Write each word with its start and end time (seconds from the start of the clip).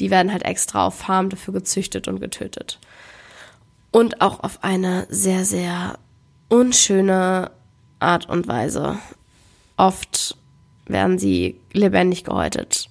die 0.00 0.10
werden 0.10 0.32
halt 0.32 0.44
extra 0.44 0.86
auf 0.86 0.94
Farm 0.94 1.28
dafür 1.28 1.54
gezüchtet 1.54 2.08
und 2.08 2.20
getötet. 2.20 2.78
Und 3.90 4.20
auch 4.20 4.40
auf 4.40 4.62
eine 4.62 5.06
sehr, 5.08 5.44
sehr 5.44 5.98
unschöne 6.48 7.50
Art 7.98 8.28
und 8.28 8.46
Weise. 8.46 8.98
Oft 9.76 10.36
werden 10.86 11.18
sie 11.18 11.60
lebendig 11.72 12.24
gehäutet. 12.24 12.88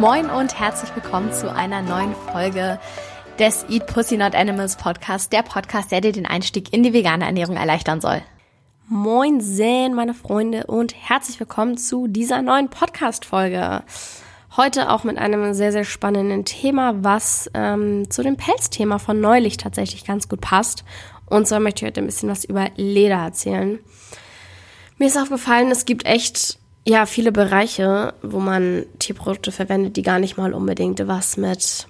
Moin 0.00 0.28
und 0.28 0.58
herzlich 0.58 0.94
willkommen 0.94 1.32
zu 1.32 1.50
einer 1.50 1.80
neuen 1.80 2.14
Folge 2.30 2.78
des 3.38 3.64
Eat 3.68 3.86
Pussy 3.86 4.16
Not 4.16 4.34
Animals 4.34 4.76
Podcast, 4.76 5.32
der 5.32 5.42
Podcast, 5.42 5.90
der 5.90 6.00
dir 6.00 6.12
den 6.12 6.26
Einstieg 6.26 6.72
in 6.72 6.82
die 6.82 6.92
vegane 6.92 7.24
Ernährung 7.24 7.56
erleichtern 7.56 8.00
soll. 8.00 8.22
Moin 8.86 9.40
Sehen, 9.40 9.94
meine 9.94 10.14
Freunde 10.14 10.66
und 10.66 10.94
herzlich 10.94 11.40
willkommen 11.40 11.76
zu 11.76 12.06
dieser 12.06 12.42
neuen 12.42 12.68
Podcast-Folge. 12.68 13.82
Heute 14.56 14.90
auch 14.90 15.02
mit 15.02 15.18
einem 15.18 15.52
sehr, 15.54 15.72
sehr 15.72 15.84
spannenden 15.84 16.44
Thema, 16.44 17.02
was 17.02 17.50
ähm, 17.54 18.08
zu 18.08 18.22
dem 18.22 18.36
Pelzthema 18.36 18.98
von 18.98 19.20
neulich 19.20 19.56
tatsächlich 19.56 20.04
ganz 20.04 20.28
gut 20.28 20.40
passt. 20.40 20.84
Und 21.26 21.48
zwar 21.48 21.58
möchte 21.58 21.84
ich 21.84 21.90
heute 21.90 22.02
ein 22.02 22.06
bisschen 22.06 22.28
was 22.28 22.44
über 22.44 22.68
Leder 22.76 23.16
erzählen. 23.16 23.80
Mir 24.98 25.08
ist 25.08 25.18
aufgefallen, 25.18 25.72
es 25.72 25.86
gibt 25.86 26.06
echt 26.06 26.58
ja, 26.86 27.06
viele 27.06 27.32
Bereiche, 27.32 28.14
wo 28.22 28.38
man 28.38 28.84
Tierprodukte 29.00 29.50
verwendet, 29.50 29.96
die 29.96 30.02
gar 30.02 30.20
nicht 30.20 30.36
mal 30.36 30.52
unbedingt 30.52 31.04
was 31.08 31.36
mit 31.36 31.88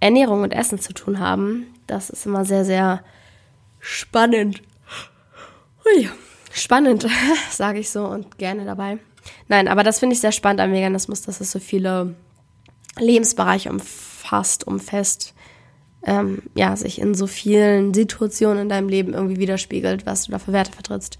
Ernährung 0.00 0.42
und 0.42 0.52
Essen 0.52 0.78
zu 0.78 0.92
tun 0.92 1.20
haben. 1.20 1.66
Das 1.86 2.10
ist 2.10 2.26
immer 2.26 2.44
sehr, 2.44 2.64
sehr 2.64 3.02
spannend. 3.78 4.62
Hui, 5.84 6.08
spannend, 6.52 7.06
sage 7.50 7.78
ich 7.78 7.90
so 7.90 8.06
und 8.06 8.38
gerne 8.38 8.64
dabei. 8.64 8.98
Nein, 9.48 9.68
aber 9.68 9.82
das 9.82 9.98
finde 9.98 10.14
ich 10.14 10.20
sehr 10.20 10.32
spannend 10.32 10.60
am 10.60 10.72
Veganismus, 10.72 11.22
dass 11.22 11.40
es 11.40 11.52
so 11.52 11.58
viele 11.58 12.14
Lebensbereiche 12.98 13.70
umfasst, 13.70 14.66
umfasst, 14.66 15.34
ähm, 16.04 16.42
ja, 16.54 16.76
sich 16.76 17.00
in 17.00 17.14
so 17.14 17.26
vielen 17.26 17.92
Situationen 17.92 18.62
in 18.62 18.68
deinem 18.68 18.88
Leben 18.88 19.12
irgendwie 19.12 19.36
widerspiegelt, 19.36 20.06
was 20.06 20.24
du 20.24 20.32
da 20.32 20.38
für 20.38 20.52
Werte 20.52 20.72
vertrittst. 20.72 21.18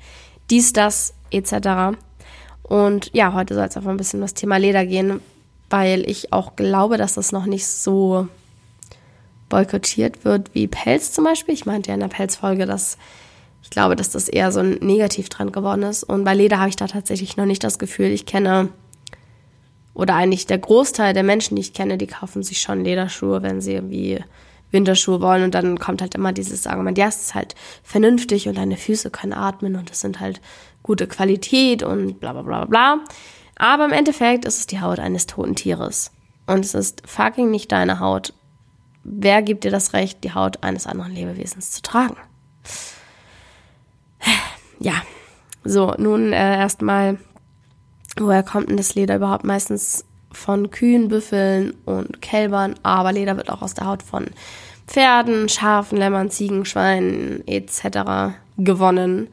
Dies, 0.49 0.73
das, 0.73 1.15
etc. 1.31 1.97
Und 2.63 3.11
ja, 3.13 3.35
heute 3.35 3.55
soll 3.55 3.65
es 3.65 3.77
einfach 3.77 3.91
ein 3.91 3.97
bisschen 3.97 4.21
um 4.21 4.23
das 4.23 4.35
Thema 4.35 4.57
Leder 4.57 4.87
gehen, 4.87 5.21
weil 5.69 6.09
ich 6.09 6.33
auch 6.33 6.57
glaube, 6.57 6.97
dass 6.97 7.15
das 7.15 7.33
noch 7.33 7.47
nicht 7.47 7.67
so 7.67 8.29
boykottiert 9.51 10.25
wird 10.25 10.55
wie 10.55 10.67
Pelz 10.67 11.13
zum 11.13 11.25
Beispiel. 11.25 11.53
Ich 11.53 11.67
meinte 11.67 11.89
ja 11.89 11.95
in 11.95 12.01
der 12.01 12.09
Pelzfolge, 12.09 12.65
dass 12.65 12.97
ich 13.63 13.69
glaube, 13.69 13.95
dass 13.95 14.11
das 14.11 14.29
eher 14.29 14.51
so 14.53 14.61
ein 14.61 14.79
Negativtrend 14.81 15.53
geworden 15.53 15.83
ist. 15.83 16.03
Und 16.03 16.25
bei 16.25 16.35
Leder 16.35 16.59
habe 16.59 16.71
ich 16.71 16.77
da 16.77 16.87
tatsächlich 16.87 17.37
noch 17.37 17.45
nicht 17.45 17.63
das 17.63 17.79
Gefühl, 17.79 18.07
ich 18.07 18.25
kenne, 18.25 18.71
oder 19.93 20.15
eigentlich 20.15 20.47
der 20.47 20.59
Großteil 20.59 21.13
der 21.13 21.23
Menschen, 21.23 21.57
die 21.57 21.61
ich 21.61 21.75
kenne, 21.75 21.99
die 21.99 22.07
kaufen 22.07 22.43
sich 22.43 22.61
schon 22.61 22.85
Lederschuhe, 22.85 23.43
wenn 23.43 23.61
sie 23.61 23.75
irgendwie 23.75 24.25
Winterschuhe 24.71 25.21
wollen. 25.21 25.45
Und 25.45 25.55
dann 25.55 25.79
kommt 25.79 26.01
halt 26.01 26.15
immer 26.15 26.33
dieses 26.33 26.67
Argument, 26.67 26.97
ja, 26.97 27.09
es 27.09 27.21
ist 27.21 27.35
halt 27.35 27.55
vernünftig 27.83 28.49
und 28.49 28.57
deine 28.57 28.77
Füße 28.77 29.11
können 29.11 29.35
atmen 29.35 29.77
und 29.77 29.91
es 29.91 30.01
sind 30.01 30.21
halt 30.21 30.41
gute 30.83 31.07
Qualität 31.07 31.83
und 31.83 32.19
bla 32.19 32.33
bla 32.33 32.43
bla 32.43 32.65
bla. 32.65 33.01
Aber 33.57 33.85
im 33.85 33.93
Endeffekt 33.93 34.47
ist 34.47 34.59
es 34.59 34.67
die 34.67 34.81
Haut 34.81 34.99
eines 34.99 35.27
toten 35.27 35.55
Tieres. 35.55 36.13
Und 36.47 36.65
es 36.65 36.75
ist 36.75 37.03
fucking 37.07 37.51
nicht 37.51 37.71
deine 37.71 38.01
Haut. 38.01 38.33
Wer 39.13 39.43
gibt 39.43 39.65
dir 39.65 39.73
das 39.73 39.93
Recht, 39.93 40.23
die 40.23 40.35
Haut 40.35 40.63
eines 40.63 40.87
anderen 40.87 41.13
Lebewesens 41.13 41.73
zu 41.73 41.83
tragen? 41.83 42.17
Ja, 44.79 45.03
so, 45.65 45.95
nun 45.99 46.33
äh, 46.33 46.59
erstmal, 46.59 47.19
woher 48.17 48.43
kommt 48.43 48.71
denn 48.71 48.77
das 48.77 48.95
Leder 48.95 49.17
überhaupt? 49.17 49.45
Meistens 49.45 50.05
von 50.33 50.71
Kühen, 50.71 51.09
Büffeln 51.09 51.75
und 51.85 52.23
Kälbern, 52.23 52.77
aber 52.83 53.13
Leder 53.13 53.37
wird 53.37 53.51
auch 53.51 53.63
aus 53.63 53.75
der 53.75 53.87
Haut 53.87 54.03
von 54.03 54.27
Pferden, 54.87 55.49
Schafen, 55.49 55.99
Lämmern, 55.99 56.31
Ziegen, 56.31 56.65
Schweinen 56.65 57.47
etc. 57.47 58.37
gewonnen. 58.57 59.29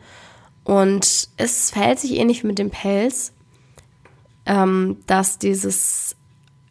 Und 0.64 1.30
es 1.38 1.72
verhält 1.72 2.00
sich 2.00 2.18
ähnlich 2.18 2.44
mit 2.44 2.60
dem 2.60 2.72
Pelz, 2.72 3.32
ähm, 4.46 4.98
dass 5.06 5.38
dieses, 5.38 6.17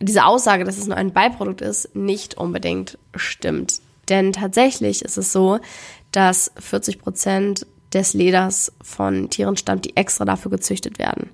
diese 0.00 0.24
Aussage, 0.24 0.64
dass 0.64 0.78
es 0.78 0.86
nur 0.86 0.96
ein 0.96 1.12
Beiprodukt 1.12 1.60
ist, 1.60 1.94
nicht 1.94 2.36
unbedingt 2.36 2.98
stimmt. 3.14 3.80
Denn 4.08 4.32
tatsächlich 4.32 5.02
ist 5.02 5.16
es 5.16 5.32
so, 5.32 5.58
dass 6.12 6.52
40 6.58 6.98
Prozent 6.98 7.66
des 7.92 8.14
Leders 8.14 8.72
von 8.82 9.30
Tieren 9.30 9.56
stammt, 9.56 9.84
die 9.84 9.96
extra 9.96 10.24
dafür 10.24 10.50
gezüchtet 10.50 10.98
werden. 10.98 11.30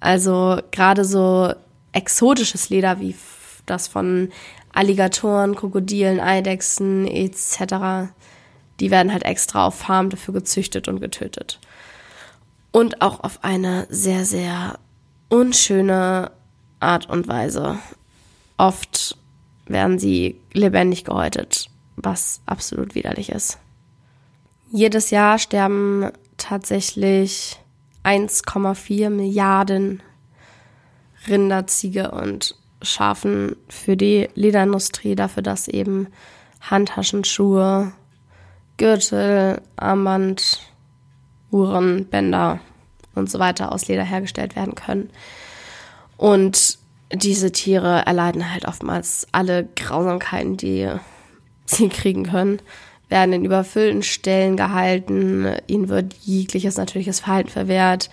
Also 0.00 0.60
gerade 0.70 1.04
so 1.04 1.52
exotisches 1.92 2.68
Leder 2.68 3.00
wie 3.00 3.14
das 3.64 3.88
von 3.88 4.30
Alligatoren, 4.72 5.54
Krokodilen, 5.54 6.20
Eidechsen 6.20 7.06
etc., 7.06 8.10
die 8.78 8.90
werden 8.90 9.10
halt 9.10 9.24
extra 9.24 9.66
auf 9.66 9.74
Farm 9.74 10.10
dafür 10.10 10.34
gezüchtet 10.34 10.86
und 10.86 11.00
getötet 11.00 11.58
und 12.76 13.00
auch 13.00 13.20
auf 13.20 13.42
eine 13.42 13.86
sehr, 13.88 14.26
sehr 14.26 14.78
unschöne 15.30 16.30
Art 16.86 17.08
und 17.08 17.28
Weise. 17.28 17.78
Oft 18.56 19.18
werden 19.66 19.98
sie 19.98 20.40
lebendig 20.52 21.04
gehäutet, 21.04 21.68
was 21.96 22.40
absolut 22.46 22.94
widerlich 22.94 23.30
ist. 23.30 23.58
Jedes 24.70 25.10
Jahr 25.10 25.38
sterben 25.38 26.10
tatsächlich 26.36 27.58
1,4 28.04 29.10
Milliarden 29.10 30.02
Rinder, 31.28 31.66
Ziege 31.66 32.12
und 32.12 32.54
Schafen 32.82 33.56
für 33.68 33.96
die 33.96 34.28
Lederindustrie, 34.34 35.16
dafür, 35.16 35.42
dass 35.42 35.66
eben 35.66 36.08
Handtaschen, 36.60 37.24
Schuhe, 37.24 37.92
Gürtel, 38.76 39.60
Armband, 39.76 40.60
Uhren, 41.50 42.06
Bänder 42.06 42.60
und 43.14 43.30
so 43.30 43.38
weiter 43.38 43.72
aus 43.72 43.88
Leder 43.88 44.04
hergestellt 44.04 44.56
werden 44.56 44.74
können. 44.74 45.10
Und 46.16 46.78
diese 47.12 47.52
Tiere 47.52 48.04
erleiden 48.06 48.52
halt 48.52 48.66
oftmals 48.66 49.26
alle 49.32 49.68
Grausamkeiten, 49.76 50.56
die 50.56 50.88
sie 51.66 51.88
kriegen 51.90 52.24
können, 52.24 52.60
werden 53.08 53.32
in 53.32 53.44
überfüllten 53.44 54.02
Stellen 54.02 54.56
gehalten, 54.56 55.46
ihnen 55.66 55.88
wird 55.88 56.14
jegliches 56.14 56.76
natürliches 56.76 57.20
Verhalten 57.20 57.50
verwehrt. 57.50 58.10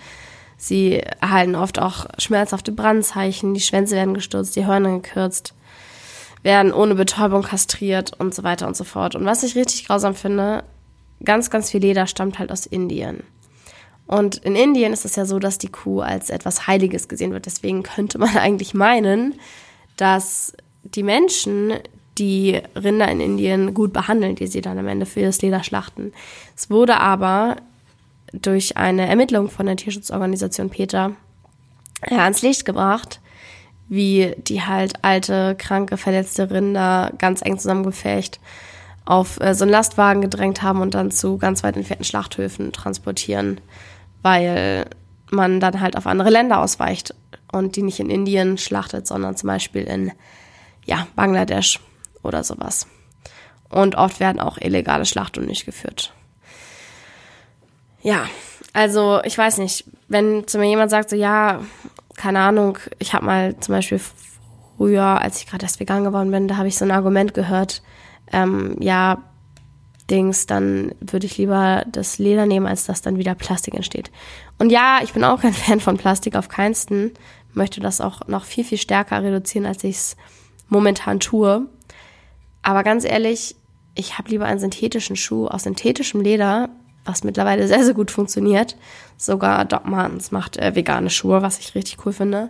Sie 0.58 1.00
erhalten 1.20 1.56
oft 1.56 1.80
auch 1.80 2.06
schmerzhafte 2.20 2.72
Brandzeichen, 2.72 3.54
die 3.54 3.62
Schwänze 3.62 3.96
werden 3.96 4.14
gestürzt, 4.14 4.56
die 4.56 4.66
Hörner 4.66 5.00
gekürzt, 5.00 5.56
werden 6.44 6.72
ohne 6.72 6.96
Betäubung 6.96 7.42
kastriert 7.42 8.14
und 8.20 8.36
so 8.36 8.44
weiter 8.44 8.68
und 8.68 8.78
so 8.78 8.84
fort. 8.84 9.16
Und 9.16 9.26
was 9.26 9.44
ich 9.44 9.56
richtig 9.56 9.88
grausam 9.88 10.14
finde, 10.14 10.64
ganz, 11.26 11.50
ganz 11.50 11.72
viel 11.72 11.82
Leder 11.82 12.06
stammt 12.06 12.38
halt 12.38 12.52
aus 12.52 12.66
Indien. 12.66 13.24
Und 14.14 14.36
in 14.38 14.56
Indien 14.56 14.94
ist 14.94 15.06
es 15.06 15.16
ja 15.16 15.26
so, 15.26 15.40
dass 15.40 15.58
die 15.58 15.72
Kuh 15.72 16.02
als 16.02 16.30
etwas 16.30 16.68
Heiliges 16.68 17.08
gesehen 17.08 17.32
wird. 17.32 17.48
Deswegen 17.48 17.82
könnte 17.82 18.20
man 18.20 18.38
eigentlich 18.38 18.76
meinen, 18.76 19.34
dass 19.98 20.54
die 20.84 21.02
Menschen 21.02 21.74
die 22.20 22.62
Rinder 22.76 23.08
in 23.08 23.20
Indien 23.20 23.74
gut 23.74 23.92
behandeln, 23.92 24.36
die 24.36 24.46
sie 24.46 24.62
dann 24.62 24.78
am 24.78 24.88
Ende 24.88 25.08
für 25.08 25.22
das 25.22 25.42
Leder 25.42 25.64
schlachten. 25.64 26.14
Es 26.56 26.70
wurde 26.70 26.98
aber 26.98 27.56
durch 28.34 28.78
eine 28.78 29.08
Ermittlung 29.08 29.50
von 29.50 29.66
der 29.66 29.78
Tierschutzorganisation 29.78 30.70
Peter 30.70 31.14
ans 32.02 32.44
Licht 32.44 32.66
gebracht, 32.66 33.20
wie 33.90 34.36
die 34.38 34.62
halt 34.62 35.04
alte, 35.04 35.56
kranke, 35.58 35.98
verletzte 35.98 36.52
Rinder 36.52 37.12
ganz 37.18 37.42
eng 37.42 37.58
zusammengefecht 37.58 38.40
auf 39.06 39.40
äh, 39.40 39.56
so 39.56 39.64
einen 39.64 39.72
Lastwagen 39.72 40.22
gedrängt 40.22 40.62
haben 40.62 40.82
und 40.82 40.94
dann 40.94 41.10
zu 41.10 41.40
ganz 41.40 41.64
weit 41.64 41.78
entfernten 41.78 42.06
Schlachthöfen 42.06 42.72
transportieren, 42.72 43.60
weil 44.24 44.86
man 45.30 45.60
dann 45.60 45.80
halt 45.80 45.96
auf 45.96 46.08
andere 46.08 46.30
Länder 46.30 46.60
ausweicht 46.60 47.14
und 47.52 47.76
die 47.76 47.84
nicht 47.84 48.00
in 48.00 48.10
Indien 48.10 48.58
schlachtet, 48.58 49.06
sondern 49.06 49.36
zum 49.38 49.48
Beispiel 49.48 49.84
in 49.84 50.12
ja, 50.86 51.08
Bangladesch 51.16 51.80
oder 52.24 52.44
sowas. 52.44 52.88
Und 53.70 53.96
oft 53.96 54.20
werden 54.20 54.40
auch 54.40 54.58
illegale 54.58 55.06
Schlachtungen 55.06 55.48
durchgeführt. 55.48 56.14
Ja, 58.02 58.28
also 58.74 59.22
ich 59.24 59.38
weiß 59.38 59.60
nicht, 59.60 59.86
wenn 60.08 60.48
zu 60.48 60.58
mir 60.58 60.68
jemand 60.68 60.92
sagt, 60.92 61.10
so 61.10 61.16
ja, 61.16 61.62
keine 62.16 62.40
Ahnung, 62.40 62.78
ich 63.00 63.14
habe 63.14 63.26
mal 63.26 63.60
zum 63.60 63.76
Beispiel 63.76 64.02
früher, 64.78 65.22
als 65.22 65.40
ich 65.40 65.48
gerade 65.48 65.64
erst 65.64 65.80
vegan 65.80 66.04
geworden 66.04 66.32
bin, 66.32 66.48
da 66.48 66.58
habe 66.58 66.68
ich 66.68 66.78
so 66.78 66.86
ein 66.86 66.92
Argument 66.92 67.34
gehört, 67.34 67.82
ähm, 68.32 68.76
ja, 68.80 69.24
Dings, 70.10 70.46
dann 70.46 70.94
würde 71.00 71.26
ich 71.26 71.38
lieber 71.38 71.84
das 71.88 72.18
Leder 72.18 72.46
nehmen, 72.46 72.68
als 72.68 72.86
dass 72.86 73.02
dann 73.02 73.18
wieder 73.18 73.36
Plastik 73.36 73.74
entsteht. 73.74 74.12
Und 74.60 74.72
ja, 74.72 75.00
ich 75.04 75.14
bin 75.14 75.24
auch 75.24 75.42
kein 75.42 75.54
Fan 75.54 75.80
von 75.80 75.98
Plastik, 75.98 76.36
auf 76.36 76.50
keinsten. 76.50 77.12
Möchte 77.54 77.80
das 77.80 78.02
auch 78.02 78.28
noch 78.28 78.46
viel, 78.46 78.64
viel 78.64 78.78
stärker 78.78 79.24
reduzieren, 79.24 79.66
als 79.66 79.84
ich 79.84 79.96
es 79.96 80.18
momentan 80.68 81.20
tue. 81.20 81.68
Aber 82.62 82.84
ganz 82.84 83.06
ehrlich, 83.06 83.56
ich 83.96 84.18
habe 84.18 84.30
lieber 84.30 84.46
einen 84.46 84.60
synthetischen 84.60 85.16
Schuh 85.16 85.48
aus 85.48 85.64
synthetischem 85.64 86.22
Leder, 86.22 86.70
was 87.06 87.24
mittlerweile 87.24 87.68
sehr, 87.68 87.84
sehr 87.84 87.94
gut 87.94 88.12
funktioniert. 88.12 88.76
Sogar 89.18 89.66
Doc 89.66 89.86
Martens 89.86 90.32
macht 90.32 90.58
äh, 90.58 90.76
vegane 90.76 91.10
Schuhe, 91.10 91.42
was 91.42 91.60
ich 91.60 91.76
richtig 91.76 92.06
cool 92.06 92.14
finde. 92.14 92.50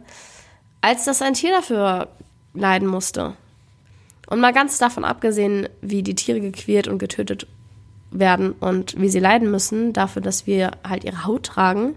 Als 0.82 1.06
dass 1.06 1.22
ein 1.22 1.34
Tier 1.34 1.52
dafür 1.52 2.10
leiden 2.54 2.88
musste. 2.88 3.36
Und 4.28 4.40
mal 4.40 4.54
ganz 4.54 4.78
davon 4.78 5.04
abgesehen, 5.04 5.68
wie 5.82 6.04
die 6.04 6.16
Tiere 6.16 6.40
gequält 6.40 6.88
und 6.88 6.98
getötet 6.98 7.48
werden 8.12 8.54
und 8.54 9.00
wie 9.00 9.10
sie 9.10 9.20
leiden 9.20 9.52
müssen, 9.52 9.94
dafür, 9.94 10.22
dass 10.22 10.48
wir 10.48 10.72
halt 10.88 11.04
ihre 11.04 11.26
Haut 11.26 11.44
tragen, 11.44 11.96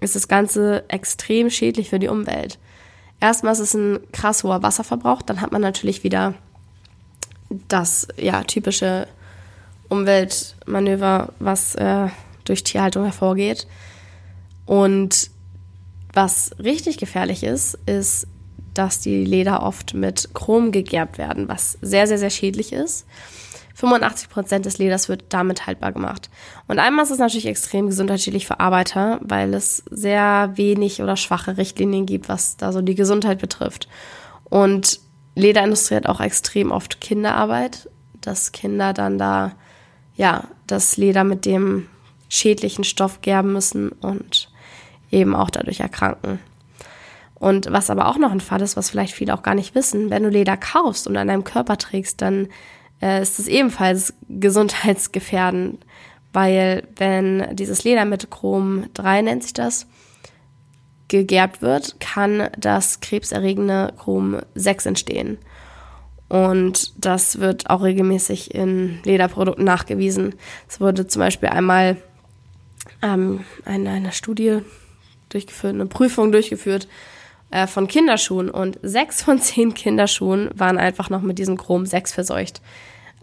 ist 0.00 0.14
das 0.14 0.28
Ganze 0.28 0.84
extrem 0.88 1.50
schädlich 1.50 1.90
für 1.90 1.98
die 1.98 2.08
Umwelt. 2.08 2.58
Erstmal 3.20 3.52
ist 3.52 3.58
es 3.60 3.74
ein 3.74 4.00
krass 4.12 4.44
hoher 4.44 4.62
Wasserverbrauch, 4.62 5.22
dann 5.22 5.40
hat 5.40 5.52
man 5.52 5.60
natürlich 5.60 6.04
wieder 6.04 6.34
das 7.68 8.08
ja 8.16 8.42
typische 8.44 9.06
Umweltmanöver, 9.88 11.32
was 11.38 11.74
äh, 11.74 12.08
durch 12.44 12.64
Tierhaltung 12.64 13.04
hervorgeht. 13.04 13.66
Und 14.66 15.30
was 16.12 16.52
richtig 16.58 16.96
gefährlich 16.98 17.42
ist, 17.42 17.78
ist, 17.86 18.26
dass 18.74 19.00
die 19.00 19.24
Leder 19.24 19.62
oft 19.62 19.94
mit 19.94 20.30
Chrom 20.34 20.72
gegerbt 20.72 21.18
werden, 21.18 21.48
was 21.48 21.78
sehr, 21.82 22.06
sehr, 22.06 22.18
sehr 22.18 22.30
schädlich 22.30 22.72
ist. 22.72 23.06
85 23.74 24.28
Prozent 24.28 24.66
des 24.66 24.78
Leders 24.78 25.08
wird 25.08 25.24
damit 25.30 25.66
haltbar 25.66 25.92
gemacht. 25.92 26.28
Und 26.68 26.78
einmal 26.78 27.04
ist 27.04 27.10
es 27.10 27.18
natürlich 27.18 27.46
extrem 27.46 27.86
gesundheitsschädlich 27.86 28.46
für 28.46 28.60
Arbeiter, 28.60 29.18
weil 29.22 29.54
es 29.54 29.82
sehr 29.90 30.52
wenig 30.54 31.02
oder 31.02 31.16
schwache 31.16 31.56
Richtlinien 31.56 32.04
gibt, 32.04 32.28
was 32.28 32.58
da 32.58 32.72
so 32.72 32.82
die 32.82 32.94
Gesundheit 32.94 33.38
betrifft. 33.40 33.88
Und 34.44 35.00
Lederindustrie 35.34 35.94
hat 35.96 36.06
auch 36.06 36.20
extrem 36.20 36.72
oft 36.72 37.00
Kinderarbeit, 37.00 37.88
dass 38.20 38.52
Kinder 38.52 38.92
dann 38.92 39.16
da, 39.16 39.52
ja, 40.14 40.44
das 40.66 40.98
Leder 40.98 41.24
mit 41.24 41.46
dem 41.46 41.86
schädlichen 42.28 42.84
Stoff 42.84 43.22
gerben 43.22 43.52
müssen 43.52 43.90
und 43.90 44.50
eben 45.10 45.34
auch 45.34 45.50
dadurch 45.50 45.80
erkranken. 45.80 46.38
Und 47.40 47.72
was 47.72 47.88
aber 47.88 48.06
auch 48.06 48.18
noch 48.18 48.32
ein 48.32 48.40
Fall 48.40 48.60
ist, 48.60 48.76
was 48.76 48.90
vielleicht 48.90 49.14
viele 49.14 49.32
auch 49.32 49.42
gar 49.42 49.54
nicht 49.54 49.74
wissen, 49.74 50.10
wenn 50.10 50.22
du 50.22 50.28
Leder 50.28 50.58
kaufst 50.58 51.08
und 51.08 51.16
an 51.16 51.26
deinem 51.26 51.42
Körper 51.42 51.78
trägst, 51.78 52.20
dann 52.20 52.48
äh, 53.00 53.22
ist 53.22 53.38
es 53.38 53.48
ebenfalls 53.48 54.12
gesundheitsgefährdend, 54.28 55.82
weil 56.34 56.86
wenn 56.96 57.56
dieses 57.56 57.82
Leder 57.82 58.04
mit 58.04 58.30
Chrom 58.30 58.84
3 58.92 59.22
nennt 59.22 59.42
sich 59.42 59.54
das, 59.54 59.86
gegerbt 61.08 61.62
wird, 61.62 61.98
kann 61.98 62.50
das 62.58 63.00
krebserregende 63.00 63.94
Chrom 63.98 64.40
6 64.54 64.86
entstehen. 64.86 65.38
Und 66.28 66.92
das 67.04 67.40
wird 67.40 67.70
auch 67.70 67.82
regelmäßig 67.82 68.54
in 68.54 69.00
Lederprodukten 69.02 69.64
nachgewiesen. 69.64 70.34
Es 70.68 70.78
wurde 70.78 71.06
zum 71.06 71.20
Beispiel 71.20 71.48
einmal 71.48 71.96
ähm, 73.02 73.44
eine, 73.64 73.90
eine 73.90 74.12
Studie 74.12 74.58
durchgeführt, 75.30 75.74
eine 75.74 75.86
Prüfung 75.86 76.32
durchgeführt 76.32 76.86
äh, 77.50 77.66
von 77.66 77.88
Kinderschuhen 77.88 78.50
und 78.50 78.78
sechs 78.82 79.22
von 79.22 79.40
zehn 79.40 79.74
Kinderschuhen 79.74 80.50
waren 80.54 80.78
einfach 80.78 81.10
noch 81.10 81.22
mit 81.22 81.38
diesem 81.38 81.56
Chrom 81.56 81.86
6 81.86 82.12
verseucht. 82.12 82.60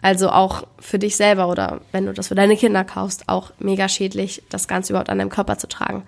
Also 0.01 0.29
auch 0.29 0.67
für 0.79 0.99
dich 0.99 1.15
selber 1.15 1.47
oder 1.47 1.81
wenn 1.91 2.05
du 2.05 2.13
das 2.13 2.27
für 2.27 2.35
deine 2.35 2.55
Kinder 2.55 2.83
kaufst, 2.83 3.27
auch 3.27 3.51
mega 3.57 3.89
schädlich, 3.89 4.43
das 4.49 4.67
Ganze 4.67 4.93
überhaupt 4.93 5.09
an 5.09 5.17
deinem 5.17 5.29
Körper 5.29 5.57
zu 5.57 5.67
tragen. 5.67 6.03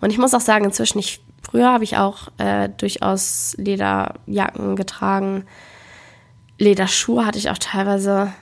Und 0.00 0.10
ich 0.10 0.18
muss 0.18 0.34
auch 0.34 0.40
sagen, 0.40 0.64
inzwischen, 0.64 0.98
ich, 0.98 1.20
früher 1.42 1.72
habe 1.72 1.84
ich 1.84 1.96
auch 1.96 2.28
äh, 2.38 2.68
durchaus 2.68 3.56
Lederjacken 3.58 4.76
getragen. 4.76 5.46
Lederschuhe 6.58 7.26
hatte 7.26 7.38
ich 7.38 7.50
auch 7.50 7.58
teilweise. 7.58 8.32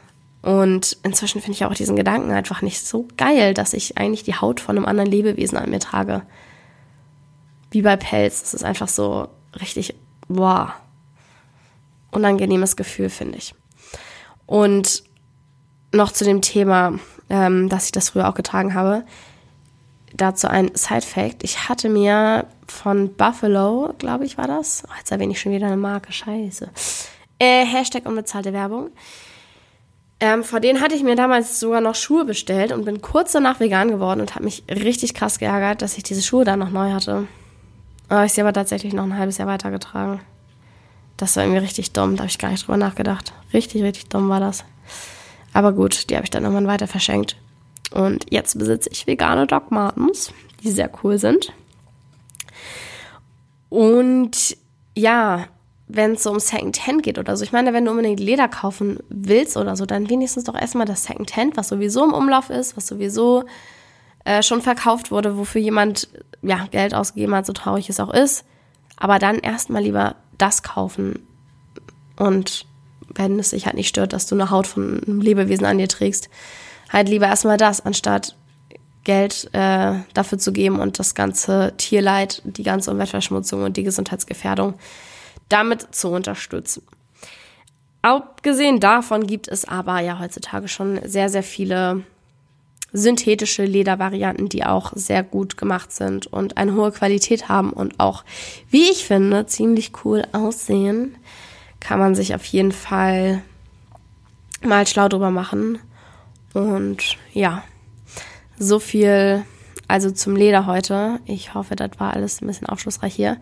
Und 0.42 0.98
inzwischen 1.04 1.40
finde 1.40 1.56
ich 1.56 1.64
auch 1.64 1.74
diesen 1.74 1.96
Gedanken 1.96 2.32
einfach 2.32 2.60
nicht 2.60 2.84
so 2.84 3.06
geil, 3.16 3.54
dass 3.54 3.74
ich 3.74 3.96
eigentlich 3.96 4.24
die 4.24 4.34
Haut 4.34 4.60
von 4.60 4.76
einem 4.76 4.86
anderen 4.86 5.10
Lebewesen 5.10 5.56
an 5.56 5.70
mir 5.70 5.78
trage. 5.78 6.22
Wie 7.72 7.82
bei 7.82 7.96
Pelz. 7.96 8.42
Das 8.42 8.54
ist 8.54 8.64
einfach 8.64 8.88
so 8.88 9.28
richtig, 9.60 9.94
boah, 10.28 10.74
unangenehmes 12.12 12.76
Gefühl, 12.76 13.10
finde 13.10 13.38
ich. 13.38 13.54
Und 14.46 15.02
noch 15.92 16.12
zu 16.12 16.24
dem 16.24 16.40
Thema, 16.40 16.94
ähm, 17.28 17.68
dass 17.68 17.86
ich 17.86 17.92
das 17.92 18.10
früher 18.10 18.28
auch 18.28 18.34
getragen 18.34 18.74
habe 18.74 19.04
dazu 20.14 20.48
ein 20.48 20.70
Side-Fact. 20.74 21.42
Ich 21.42 21.68
hatte 21.68 21.88
mir 21.88 22.46
von 22.66 23.14
Buffalo, 23.14 23.94
glaube 23.98 24.24
ich, 24.24 24.38
war 24.38 24.46
das. 24.46 24.84
Oh, 24.88 24.92
jetzt 24.98 25.10
erwähne 25.10 25.32
ich 25.32 25.40
schon 25.40 25.52
wieder 25.52 25.66
eine 25.66 25.76
Marke, 25.76 26.12
scheiße. 26.12 26.68
Äh, 27.38 27.64
Hashtag 27.64 28.06
unbezahlte 28.06 28.52
Werbung. 28.52 28.90
Ähm, 30.20 30.44
vor 30.44 30.60
denen 30.60 30.80
hatte 30.80 30.94
ich 30.94 31.02
mir 31.02 31.16
damals 31.16 31.58
sogar 31.58 31.80
noch 31.80 31.96
Schuhe 31.96 32.24
bestellt 32.24 32.70
und 32.70 32.84
bin 32.84 33.00
kurz 33.00 33.32
danach 33.32 33.58
vegan 33.58 33.88
geworden 33.88 34.20
und 34.20 34.34
habe 34.34 34.44
mich 34.44 34.62
richtig 34.70 35.14
krass 35.14 35.38
geärgert, 35.38 35.82
dass 35.82 35.96
ich 35.96 36.04
diese 36.04 36.22
Schuhe 36.22 36.44
dann 36.44 36.60
noch 36.60 36.70
neu 36.70 36.92
hatte. 36.92 37.26
Aber 38.12 38.26
ich 38.26 38.34
sie 38.34 38.42
aber 38.42 38.52
tatsächlich 38.52 38.92
noch 38.92 39.04
ein 39.04 39.16
halbes 39.16 39.38
Jahr 39.38 39.48
weitergetragen. 39.48 40.20
Das 41.16 41.34
war 41.34 41.44
irgendwie 41.44 41.60
richtig 41.60 41.92
dumm, 41.92 42.14
da 42.14 42.24
habe 42.24 42.30
ich 42.30 42.38
gar 42.38 42.50
nicht 42.50 42.66
drüber 42.66 42.76
nachgedacht. 42.76 43.32
Richtig, 43.54 43.82
richtig 43.82 44.10
dumm 44.10 44.28
war 44.28 44.38
das. 44.38 44.66
Aber 45.54 45.72
gut, 45.72 46.10
die 46.10 46.16
habe 46.16 46.24
ich 46.24 46.30
dann 46.30 46.42
irgendwann 46.42 46.66
weiter 46.66 46.86
verschenkt. 46.86 47.38
Und 47.90 48.26
jetzt 48.28 48.58
besitze 48.58 48.90
ich 48.92 49.06
vegane 49.06 49.46
Doc 49.46 49.70
Martens, 49.70 50.34
die 50.62 50.70
sehr 50.70 50.90
cool 51.02 51.16
sind. 51.16 51.54
Und 53.70 54.58
ja, 54.94 55.46
wenn 55.88 56.12
es 56.12 56.24
so 56.24 56.32
um 56.32 56.38
Secondhand 56.38 57.02
geht 57.02 57.18
oder 57.18 57.34
so, 57.38 57.44
ich 57.44 57.52
meine, 57.52 57.72
wenn 57.72 57.86
du 57.86 57.92
unbedingt 57.92 58.20
Leder 58.20 58.48
kaufen 58.48 58.98
willst 59.08 59.56
oder 59.56 59.74
so, 59.74 59.86
dann 59.86 60.10
wenigstens 60.10 60.44
doch 60.44 60.54
erstmal 60.54 60.84
das 60.84 61.04
Secondhand, 61.04 61.56
was 61.56 61.68
sowieso 61.68 62.04
im 62.04 62.12
Umlauf 62.12 62.50
ist, 62.50 62.76
was 62.76 62.86
sowieso 62.86 63.44
äh, 64.24 64.42
schon 64.42 64.62
verkauft 64.62 65.10
wurde, 65.10 65.36
wofür 65.36 65.60
jemand 65.60 66.08
ja 66.42 66.66
Geld 66.70 66.94
ausgegeben 66.94 67.34
hat, 67.34 67.46
so 67.46 67.52
traurig 67.52 67.88
es 67.88 68.00
auch 68.00 68.12
ist. 68.12 68.44
Aber 68.96 69.18
dann 69.18 69.38
erstmal 69.38 69.82
lieber 69.82 70.16
das 70.38 70.62
kaufen. 70.62 71.26
Und 72.16 72.66
wenn 73.14 73.38
es 73.38 73.50
sich 73.50 73.66
halt 73.66 73.76
nicht 73.76 73.88
stört, 73.88 74.12
dass 74.12 74.26
du 74.26 74.34
eine 74.34 74.50
Haut 74.50 74.66
von 74.66 75.02
einem 75.02 75.20
Lebewesen 75.20 75.66
an 75.66 75.78
dir 75.78 75.88
trägst, 75.88 76.28
halt 76.90 77.08
lieber 77.08 77.26
erstmal 77.26 77.56
das, 77.56 77.84
anstatt 77.84 78.36
Geld 79.04 79.50
äh, 79.52 79.94
dafür 80.14 80.38
zu 80.38 80.52
geben 80.52 80.78
und 80.78 80.98
das 80.98 81.14
ganze 81.14 81.74
Tierleid, 81.76 82.42
die 82.44 82.62
ganze 82.62 82.90
Umweltverschmutzung 82.90 83.62
und 83.62 83.76
die 83.76 83.82
Gesundheitsgefährdung 83.82 84.74
damit 85.48 85.94
zu 85.94 86.08
unterstützen. 86.08 86.82
Abgesehen 88.02 88.80
davon 88.80 89.26
gibt 89.26 89.48
es 89.48 89.64
aber 89.64 90.00
ja 90.00 90.18
heutzutage 90.18 90.68
schon 90.68 91.00
sehr, 91.04 91.28
sehr 91.28 91.42
viele 91.42 92.02
synthetische 92.92 93.64
Ledervarianten, 93.64 94.48
die 94.48 94.64
auch 94.64 94.92
sehr 94.94 95.22
gut 95.22 95.56
gemacht 95.56 95.92
sind 95.92 96.26
und 96.26 96.56
eine 96.56 96.74
hohe 96.74 96.92
Qualität 96.92 97.48
haben 97.48 97.72
und 97.72 97.98
auch, 98.00 98.24
wie 98.70 98.90
ich 98.90 99.04
finde, 99.04 99.46
ziemlich 99.46 99.92
cool 100.04 100.24
aussehen. 100.32 101.16
Kann 101.80 101.98
man 101.98 102.14
sich 102.14 102.34
auf 102.34 102.44
jeden 102.44 102.72
Fall 102.72 103.42
mal 104.62 104.86
schlau 104.86 105.08
drüber 105.08 105.30
machen. 105.30 105.78
Und 106.54 107.16
ja, 107.32 107.64
so 108.58 108.78
viel 108.78 109.44
also 109.92 110.10
zum 110.10 110.36
Leder 110.36 110.64
heute. 110.64 111.20
Ich 111.26 111.52
hoffe, 111.52 111.76
das 111.76 111.90
war 111.98 112.14
alles 112.14 112.40
ein 112.40 112.46
bisschen 112.46 112.66
aufschlussreich 112.66 113.14
hier. 113.14 113.36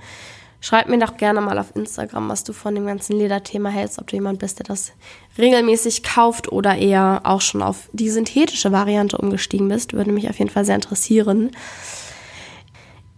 Schreib 0.62 0.88
mir 0.88 0.98
doch 0.98 1.16
gerne 1.16 1.40
mal 1.40 1.58
auf 1.58 1.74
Instagram, 1.74 2.28
was 2.28 2.44
du 2.44 2.52
von 2.52 2.74
dem 2.74 2.86
ganzen 2.86 3.16
Lederthema 3.16 3.70
hältst, 3.70 3.98
ob 3.98 4.08
du 4.08 4.16
jemand 4.16 4.40
bist, 4.40 4.58
der 4.58 4.66
das 4.66 4.92
regelmäßig 5.38 6.02
kauft 6.02 6.52
oder 6.52 6.76
eher 6.76 7.22
auch 7.24 7.40
schon 7.40 7.62
auf 7.62 7.88
die 7.92 8.10
synthetische 8.10 8.70
Variante 8.70 9.16
umgestiegen 9.16 9.68
bist. 9.68 9.94
Würde 9.94 10.12
mich 10.12 10.28
auf 10.28 10.38
jeden 10.38 10.50
Fall 10.50 10.66
sehr 10.66 10.74
interessieren. 10.74 11.50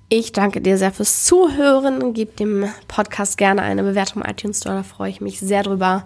Ich 0.09 0.31
danke 0.33 0.61
dir 0.61 0.79
sehr 0.79 0.93
fürs 0.93 1.25
Zuhören. 1.25 2.15
Gib 2.15 2.37
dem 2.37 2.67
Podcast 2.87 3.39
gerne 3.39 3.63
eine 3.63 3.83
Bewertung 3.83 4.23
iTunes 4.23 4.59
Store, 4.59 4.77
da 4.77 4.83
freue 4.85 5.11
ich 5.11 5.21
mich 5.21 5.41
sehr 5.41 5.65
drüber. 5.65 6.05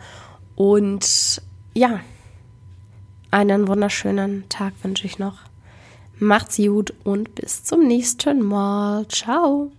Und 0.55 1.43
ja, 1.75 2.01
einen 3.31 3.69
wunderschönen 3.69 4.49
Tag 4.49 4.73
wünsche 4.83 5.07
ich 5.07 5.19
noch. 5.19 5.41
Macht's 6.19 6.57
gut 6.57 6.95
und 7.05 7.35
bis 7.35 7.65
zum 7.65 7.87
nächsten 7.87 8.41
Mal. 8.41 9.07
Ciao. 9.09 9.71